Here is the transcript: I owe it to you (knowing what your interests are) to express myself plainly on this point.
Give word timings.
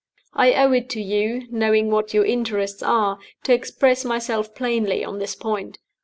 I 0.33 0.53
owe 0.53 0.71
it 0.71 0.89
to 0.89 0.99
you 0.99 1.43
(knowing 1.51 1.91
what 1.91 2.11
your 2.11 2.25
interests 2.25 2.81
are) 2.81 3.19
to 3.43 3.53
express 3.53 4.03
myself 4.03 4.55
plainly 4.55 5.05
on 5.05 5.19
this 5.19 5.35
point. 5.35 5.77